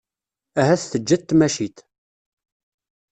[0.59, 1.77] Ahat teǧǧa-t tmacint.